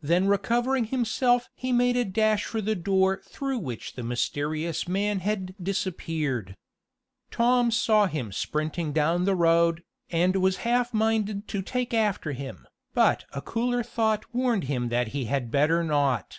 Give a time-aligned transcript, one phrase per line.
[0.00, 5.18] Then recovering himself he made a dash for the door through which the mysterious man
[5.20, 6.56] had disappeared.
[7.30, 12.66] Tom saw him sprinting down the road, and was half minded to take after him,
[12.94, 16.38] but a cooler thought warned him that he had better not.